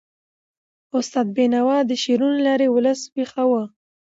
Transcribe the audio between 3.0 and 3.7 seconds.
ویښاوه.